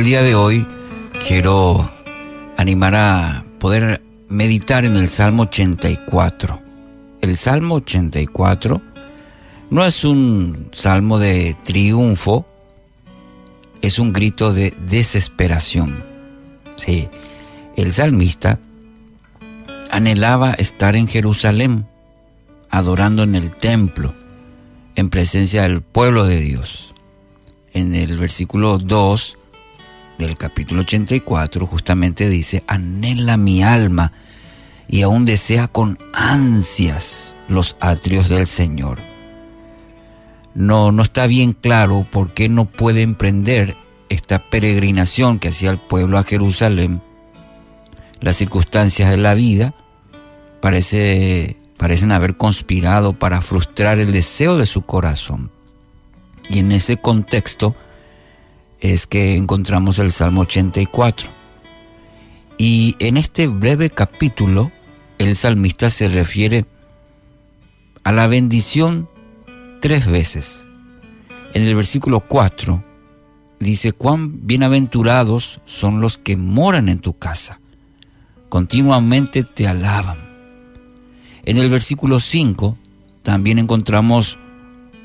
el 0.00 0.06
día 0.06 0.22
de 0.22 0.34
hoy 0.34 0.66
quiero 1.28 1.86
animar 2.56 2.94
a 2.94 3.44
poder 3.58 4.02
meditar 4.30 4.86
en 4.86 4.96
el 4.96 5.10
Salmo 5.10 5.42
84. 5.42 6.58
El 7.20 7.36
Salmo 7.36 7.74
84 7.74 8.80
no 9.68 9.84
es 9.84 10.02
un 10.04 10.70
salmo 10.72 11.18
de 11.18 11.54
triunfo, 11.64 12.46
es 13.82 13.98
un 13.98 14.14
grito 14.14 14.54
de 14.54 14.72
desesperación. 14.86 16.02
Sí, 16.76 17.10
el 17.76 17.92
salmista 17.92 18.58
anhelaba 19.90 20.54
estar 20.54 20.96
en 20.96 21.08
Jerusalén, 21.08 21.86
adorando 22.70 23.22
en 23.22 23.34
el 23.34 23.54
templo, 23.54 24.14
en 24.94 25.10
presencia 25.10 25.64
del 25.64 25.82
pueblo 25.82 26.24
de 26.24 26.40
Dios. 26.40 26.94
En 27.74 27.94
el 27.94 28.16
versículo 28.16 28.78
2 28.78 29.36
del 30.20 30.36
capítulo 30.36 30.82
84 30.82 31.66
justamente 31.66 32.28
dice, 32.28 32.62
anhela 32.66 33.36
mi 33.36 33.62
alma 33.62 34.12
y 34.86 35.02
aún 35.02 35.24
desea 35.24 35.68
con 35.68 35.98
ansias 36.12 37.34
los 37.48 37.76
atrios 37.80 38.28
del 38.28 38.46
Señor. 38.46 38.98
No, 40.54 40.92
no 40.92 41.02
está 41.02 41.26
bien 41.26 41.52
claro 41.52 42.06
por 42.10 42.32
qué 42.32 42.48
no 42.48 42.66
puede 42.66 43.02
emprender 43.02 43.76
esta 44.08 44.38
peregrinación 44.38 45.38
que 45.38 45.48
hacía 45.48 45.70
el 45.70 45.78
pueblo 45.78 46.18
a 46.18 46.24
Jerusalén. 46.24 47.00
Las 48.20 48.36
circunstancias 48.36 49.10
de 49.10 49.16
la 49.16 49.34
vida 49.34 49.74
parece, 50.60 51.56
parecen 51.76 52.12
haber 52.12 52.36
conspirado 52.36 53.14
para 53.14 53.40
frustrar 53.40 53.98
el 54.00 54.12
deseo 54.12 54.58
de 54.58 54.66
su 54.66 54.82
corazón. 54.82 55.50
Y 56.48 56.58
en 56.58 56.72
ese 56.72 56.96
contexto, 56.96 57.74
es 58.80 59.06
que 59.06 59.36
encontramos 59.36 59.98
el 59.98 60.12
Salmo 60.12 60.42
84. 60.42 61.30
Y 62.58 62.96
en 62.98 63.16
este 63.16 63.46
breve 63.46 63.90
capítulo, 63.90 64.72
el 65.18 65.36
salmista 65.36 65.90
se 65.90 66.08
refiere 66.08 66.66
a 68.04 68.12
la 68.12 68.26
bendición 68.26 69.08
tres 69.80 70.06
veces. 70.06 70.66
En 71.52 71.62
el 71.62 71.74
versículo 71.74 72.20
4 72.20 72.84
dice, 73.60 73.92
cuán 73.92 74.46
bienaventurados 74.46 75.60
son 75.66 76.00
los 76.00 76.16
que 76.16 76.36
moran 76.36 76.88
en 76.88 77.00
tu 77.00 77.18
casa, 77.18 77.60
continuamente 78.48 79.42
te 79.42 79.66
alaban. 79.66 80.18
En 81.44 81.58
el 81.58 81.68
versículo 81.68 82.20
5 82.20 82.78
también 83.22 83.58
encontramos 83.58 84.38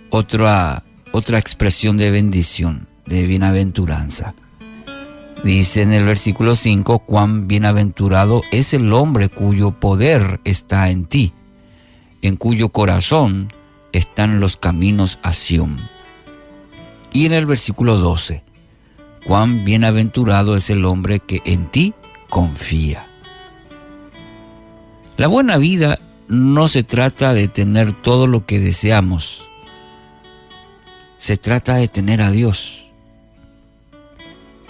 otra, 0.09 0.83
otra 1.11 1.39
expresión 1.39 1.97
de 1.97 2.11
bendición 2.11 2.87
de 3.05 3.25
bienaventuranza. 3.25 4.33
Dice 5.43 5.83
en 5.83 5.93
el 5.93 6.05
versículo 6.05 6.55
5, 6.55 6.99
cuán 6.99 7.47
bienaventurado 7.47 8.41
es 8.51 8.73
el 8.73 8.91
hombre 8.93 9.29
cuyo 9.29 9.71
poder 9.79 10.39
está 10.43 10.89
en 10.89 11.05
ti, 11.05 11.33
en 12.21 12.35
cuyo 12.35 12.69
corazón 12.69 13.53
están 13.91 14.39
los 14.39 14.57
caminos 14.57 15.19
a 15.21 15.33
Sión. 15.33 15.77
Y 17.13 17.27
en 17.27 17.33
el 17.33 17.45
versículo 17.45 17.97
12, 17.97 18.43
cuán 19.25 19.63
bienaventurado 19.65 20.55
es 20.55 20.69
el 20.69 20.83
hombre 20.83 21.19
que 21.19 21.41
en 21.45 21.67
ti 21.67 21.93
confía. 22.29 23.07
La 25.17 25.27
buena 25.27 25.57
vida 25.57 25.99
no 26.27 26.67
se 26.67 26.83
trata 26.83 27.33
de 27.33 27.47
tener 27.47 27.93
todo 27.93 28.25
lo 28.25 28.45
que 28.45 28.59
deseamos, 28.59 29.43
se 31.17 31.37
trata 31.37 31.75
de 31.75 31.87
tener 31.87 32.21
a 32.21 32.31
Dios 32.31 32.84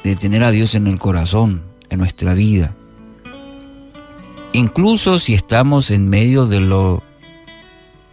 de 0.06 0.16
tener 0.16 0.44
a 0.44 0.52
Dios 0.52 0.76
en 0.76 0.86
el 0.86 1.00
corazón, 1.00 1.64
en 1.90 1.98
nuestra 1.98 2.36
vida. 2.36 2.76
Incluso 4.54 5.18
si 5.18 5.34
estamos 5.34 5.90
en 5.90 6.08
medio 6.10 6.46
de 6.46 6.60
lo, 6.60 7.02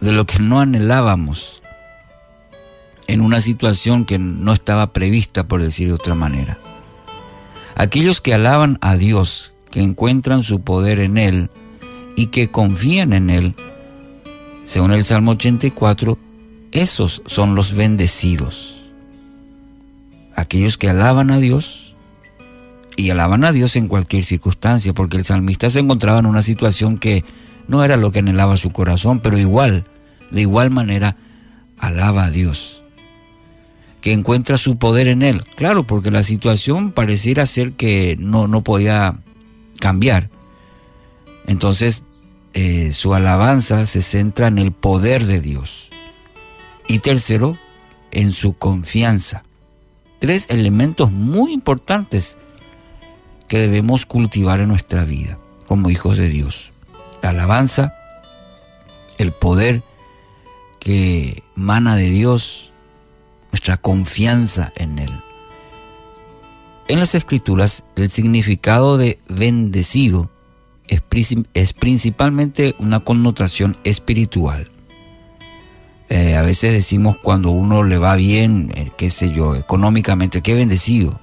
de 0.00 0.12
lo 0.12 0.24
que 0.24 0.38
no 0.38 0.60
anhelábamos, 0.60 1.62
en 3.08 3.20
una 3.20 3.42
situación 3.42 4.06
que 4.06 4.18
no 4.18 4.54
estaba 4.54 4.94
prevista, 4.94 5.46
por 5.46 5.60
decir 5.60 5.88
de 5.88 5.92
otra 5.92 6.14
manera. 6.14 6.58
Aquellos 7.76 8.22
que 8.22 8.32
alaban 8.32 8.78
a 8.80 8.96
Dios, 8.96 9.52
que 9.70 9.82
encuentran 9.82 10.44
su 10.44 10.62
poder 10.62 10.98
en 10.98 11.18
Él 11.18 11.50
y 12.16 12.28
que 12.28 12.50
confían 12.50 13.12
en 13.12 13.28
Él, 13.28 13.54
según 14.64 14.92
el 14.92 15.04
Salmo 15.04 15.32
84, 15.32 16.18
esos 16.70 17.20
son 17.26 17.54
los 17.54 17.74
bendecidos. 17.74 18.81
Aquellos 20.42 20.76
que 20.76 20.88
alaban 20.88 21.30
a 21.30 21.38
Dios 21.38 21.94
y 22.96 23.10
alaban 23.10 23.44
a 23.44 23.52
Dios 23.52 23.76
en 23.76 23.86
cualquier 23.86 24.24
circunstancia, 24.24 24.92
porque 24.92 25.16
el 25.16 25.24
salmista 25.24 25.70
se 25.70 25.78
encontraba 25.78 26.18
en 26.18 26.26
una 26.26 26.42
situación 26.42 26.98
que 26.98 27.24
no 27.68 27.84
era 27.84 27.96
lo 27.96 28.10
que 28.10 28.18
anhelaba 28.18 28.56
su 28.56 28.70
corazón, 28.70 29.20
pero 29.20 29.38
igual, 29.38 29.84
de 30.32 30.40
igual 30.40 30.72
manera, 30.72 31.16
alaba 31.78 32.24
a 32.24 32.30
Dios, 32.32 32.82
que 34.00 34.12
encuentra 34.12 34.56
su 34.56 34.78
poder 34.78 35.06
en 35.06 35.22
él. 35.22 35.44
Claro, 35.54 35.86
porque 35.86 36.10
la 36.10 36.24
situación 36.24 36.90
pareciera 36.90 37.46
ser 37.46 37.74
que 37.74 38.16
no, 38.18 38.48
no 38.48 38.64
podía 38.64 39.20
cambiar. 39.78 40.28
Entonces, 41.46 42.02
eh, 42.52 42.90
su 42.90 43.14
alabanza 43.14 43.86
se 43.86 44.02
centra 44.02 44.48
en 44.48 44.58
el 44.58 44.72
poder 44.72 45.24
de 45.24 45.40
Dios. 45.40 45.88
Y 46.88 46.98
tercero, 46.98 47.56
en 48.10 48.32
su 48.32 48.54
confianza. 48.54 49.44
Tres 50.22 50.46
elementos 50.50 51.10
muy 51.10 51.52
importantes 51.52 52.38
que 53.48 53.58
debemos 53.58 54.06
cultivar 54.06 54.60
en 54.60 54.68
nuestra 54.68 55.04
vida 55.04 55.36
como 55.66 55.90
hijos 55.90 56.16
de 56.16 56.28
Dios. 56.28 56.72
La 57.22 57.30
alabanza, 57.30 57.92
el 59.18 59.32
poder 59.32 59.82
que 60.78 61.42
mana 61.56 61.96
de 61.96 62.08
Dios, 62.08 62.70
nuestra 63.50 63.78
confianza 63.78 64.72
en 64.76 65.00
Él. 65.00 65.10
En 66.86 67.00
las 67.00 67.16
escrituras 67.16 67.84
el 67.96 68.08
significado 68.08 68.98
de 68.98 69.18
bendecido 69.28 70.30
es, 70.86 71.02
es 71.52 71.72
principalmente 71.72 72.76
una 72.78 73.00
connotación 73.00 73.76
espiritual. 73.82 74.70
Eh, 76.10 76.36
a 76.36 76.42
veces 76.42 76.72
decimos 76.72 77.16
cuando 77.16 77.50
uno 77.50 77.82
le 77.82 77.98
va 77.98 78.14
bien, 78.14 78.70
eh, 78.76 78.91
qué 79.02 79.10
sé 79.10 79.32
yo, 79.32 79.56
económicamente, 79.56 80.42
qué 80.42 80.54
bendecido. 80.54 81.20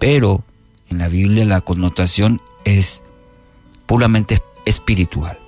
Pero 0.00 0.42
en 0.88 0.98
la 0.98 1.06
Biblia 1.06 1.44
la 1.44 1.60
connotación 1.60 2.40
es 2.64 3.04
puramente 3.86 4.42
espiritual. 4.64 5.38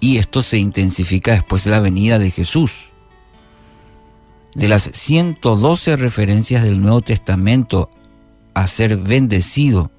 Y 0.00 0.16
esto 0.16 0.40
se 0.40 0.56
intensifica 0.56 1.32
después 1.32 1.64
de 1.64 1.70
la 1.72 1.80
venida 1.80 2.18
de 2.18 2.30
Jesús. 2.30 2.92
De 4.54 4.68
las 4.68 4.84
112 4.84 5.96
referencias 5.96 6.62
del 6.62 6.80
Nuevo 6.80 7.02
Testamento 7.02 7.90
a 8.54 8.66
ser 8.66 8.96
bendecido, 8.96 9.90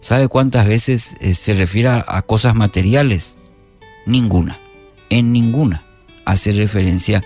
¿sabe 0.00 0.28
cuántas 0.28 0.66
veces 0.66 1.16
eh, 1.20 1.32
se 1.32 1.54
refiere 1.54 1.88
a 1.88 2.20
cosas 2.20 2.54
materiales? 2.54 3.38
Ninguna. 4.04 4.58
En 5.08 5.32
ninguna 5.32 5.86
hace 6.26 6.52
referencia 6.52 7.22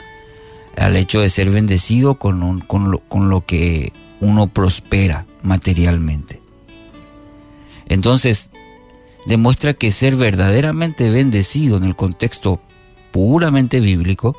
al 0.76 0.96
hecho 0.96 1.20
de 1.20 1.28
ser 1.28 1.50
bendecido 1.50 2.16
con, 2.16 2.60
con 2.60 3.30
lo 3.30 3.46
que 3.46 3.92
uno 4.20 4.46
prospera 4.48 5.26
materialmente. 5.42 6.40
Entonces, 7.88 8.50
demuestra 9.26 9.74
que 9.74 9.90
ser 9.90 10.16
verdaderamente 10.16 11.10
bendecido 11.10 11.76
en 11.76 11.84
el 11.84 11.96
contexto 11.96 12.60
puramente 13.12 13.80
bíblico 13.80 14.36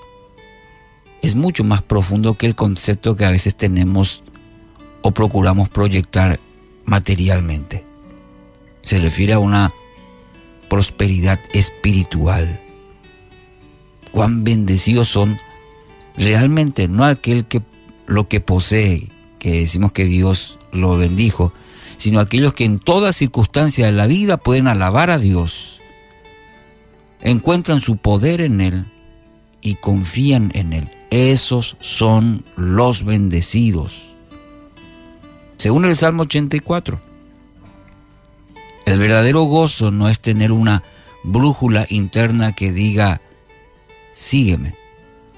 es 1.21 1.35
mucho 1.35 1.63
más 1.63 1.81
profundo 1.81 2.35
que 2.35 2.45
el 2.45 2.55
concepto 2.55 3.15
que 3.15 3.25
a 3.25 3.31
veces 3.31 3.55
tenemos 3.55 4.23
o 5.01 5.11
procuramos 5.11 5.69
proyectar 5.69 6.39
materialmente. 6.85 7.85
Se 8.83 8.99
refiere 8.99 9.33
a 9.33 9.39
una 9.39 9.73
prosperidad 10.69 11.39
espiritual. 11.53 12.61
Cuán 14.11 14.43
bendecidos 14.43 15.09
son 15.09 15.39
realmente 16.17 16.87
no 16.87 17.05
aquel 17.05 17.45
que 17.45 17.61
lo 18.05 18.27
que 18.27 18.39
posee, 18.39 19.09
que 19.39 19.59
decimos 19.59 19.91
que 19.91 20.05
Dios 20.05 20.59
lo 20.71 20.97
bendijo, 20.97 21.53
sino 21.97 22.19
aquellos 22.19 22.53
que 22.53 22.65
en 22.65 22.79
toda 22.79 23.13
circunstancia 23.13 23.85
de 23.85 23.91
la 23.91 24.07
vida 24.07 24.37
pueden 24.37 24.67
alabar 24.67 25.09
a 25.09 25.19
Dios, 25.19 25.79
encuentran 27.21 27.81
su 27.81 27.97
poder 27.97 28.41
en 28.41 28.61
Él 28.61 28.85
y 29.61 29.75
confían 29.75 30.51
en 30.53 30.73
Él. 30.73 30.89
Esos 31.09 31.77
son 31.79 32.43
los 32.55 33.03
bendecidos. 33.03 34.01
Según 35.57 35.85
el 35.85 35.95
Salmo 35.95 36.23
84, 36.23 37.01
el 38.85 38.99
verdadero 38.99 39.43
gozo 39.43 39.91
no 39.91 40.07
es 40.07 40.19
tener 40.19 40.51
una 40.51 40.83
brújula 41.23 41.85
interna 41.89 42.53
que 42.53 42.71
diga, 42.71 43.21
sígueme, 44.13 44.75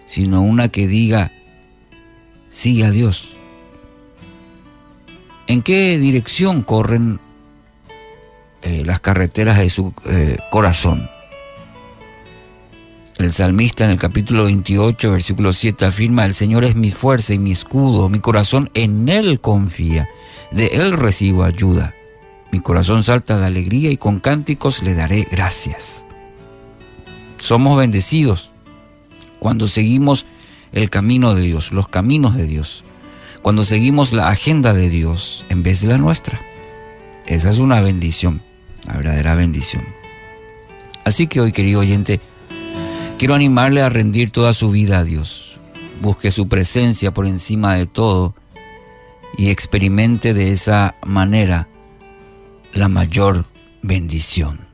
sino 0.09 0.41
una 0.41 0.67
que 0.67 0.87
diga, 0.87 1.31
sigue 2.49 2.83
a 2.83 2.91
Dios 2.91 3.37
¿En 5.49 5.63
qué 5.63 5.97
dirección 5.97 6.61
corren 6.61 7.19
eh, 8.61 8.83
las 8.85 8.99
carreteras 8.99 9.57
de 9.57 9.71
su 9.71 9.95
eh, 10.05 10.37
corazón? 10.51 11.09
El 13.17 13.33
salmista 13.33 13.83
en 13.83 13.89
el 13.89 13.97
capítulo 13.97 14.43
28, 14.43 15.11
versículo 15.11 15.51
7 15.51 15.85
afirma, 15.85 16.25
el 16.25 16.35
Señor 16.35 16.65
es 16.65 16.75
mi 16.75 16.91
fuerza 16.91 17.33
y 17.33 17.39
mi 17.39 17.51
escudo, 17.51 18.09
mi 18.09 18.19
corazón 18.19 18.69
en 18.75 19.09
Él 19.09 19.41
confía, 19.41 20.07
de 20.51 20.67
Él 20.67 20.91
recibo 20.91 21.43
ayuda. 21.43 21.95
Mi 22.51 22.59
corazón 22.59 23.01
salta 23.01 23.39
de 23.39 23.47
alegría 23.47 23.89
y 23.89 23.97
con 23.97 24.19
cánticos 24.19 24.83
le 24.83 24.93
daré 24.93 25.27
gracias. 25.31 26.05
Somos 27.41 27.75
bendecidos 27.75 28.51
cuando 29.39 29.67
seguimos 29.67 30.25
el 30.71 30.89
camino 30.89 31.33
de 31.33 31.41
Dios, 31.41 31.71
los 31.71 31.87
caminos 31.87 32.35
de 32.35 32.45
Dios, 32.45 32.83
cuando 33.41 33.65
seguimos 33.65 34.13
la 34.13 34.29
agenda 34.29 34.73
de 34.73 34.89
Dios 34.89 35.45
en 35.49 35.63
vez 35.63 35.81
de 35.81 35.87
la 35.87 35.97
nuestra. 35.97 36.39
Esa 37.25 37.49
es 37.49 37.59
una 37.59 37.81
bendición, 37.81 38.41
la 38.85 38.97
verdadera 38.97 39.35
bendición. 39.35 39.83
Así 41.05 41.27
que 41.27 41.41
hoy, 41.41 41.51
querido 41.51 41.79
oyente, 41.79 42.19
Quiero 43.19 43.35
animarle 43.35 43.81
a 43.81 43.89
rendir 43.89 44.31
toda 44.31 44.53
su 44.53 44.71
vida 44.71 44.99
a 44.99 45.03
Dios. 45.03 45.59
Busque 46.01 46.31
su 46.31 46.47
presencia 46.47 47.13
por 47.13 47.27
encima 47.27 47.75
de 47.75 47.85
todo 47.85 48.33
y 49.37 49.49
experimente 49.49 50.33
de 50.33 50.53
esa 50.53 50.95
manera 51.05 51.67
la 52.71 52.87
mayor 52.87 53.45
bendición. 53.81 54.68